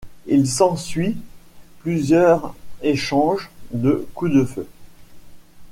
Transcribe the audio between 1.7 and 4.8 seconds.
plusieurs échanges de coups de feu.